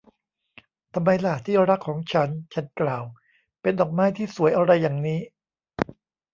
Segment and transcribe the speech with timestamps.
[0.93, 3.03] ทำไมล่ะ ที่รักของฉัน ฉันกล่าว
[3.61, 5.19] เป็นดอกไม้ที่สวยอะไรอย่างนี้